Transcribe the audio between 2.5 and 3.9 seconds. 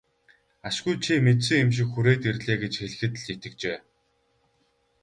гэж хэлэхэд л итгэжээ.